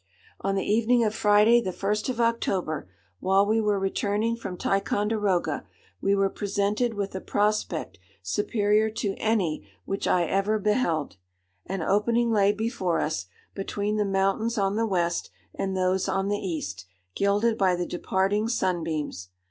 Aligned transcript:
"On 0.39 0.55
the 0.55 0.65
evening 0.65 1.03
of 1.03 1.13
Friday, 1.13 1.61
the 1.61 1.69
1st 1.69 2.09
of 2.09 2.19
October, 2.19 2.89
while 3.19 3.45
we 3.45 3.61
were 3.61 3.77
returning 3.77 4.35
from 4.35 4.57
Ticonderoga, 4.57 5.67
we 6.01 6.15
were 6.15 6.27
presented 6.31 6.95
with 6.95 7.13
a 7.13 7.21
prospect 7.21 7.99
superior 8.23 8.89
to 8.89 9.13
any 9.19 9.69
which 9.85 10.07
I 10.07 10.23
ever 10.25 10.57
beheld. 10.57 11.17
An 11.67 11.83
opening 11.83 12.31
lay 12.31 12.51
before 12.51 12.99
us, 12.99 13.27
between 13.53 13.97
the 13.97 14.03
mountains 14.03 14.57
on 14.57 14.75
the 14.75 14.87
west 14.87 15.29
and 15.53 15.77
those 15.77 16.09
on 16.09 16.29
the 16.29 16.39
east, 16.39 16.87
gilded 17.13 17.55
by 17.55 17.75
the 17.75 17.85
departing 17.85 18.47
sunbeams. 18.47 19.29